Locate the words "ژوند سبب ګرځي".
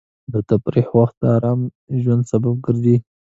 2.03-2.97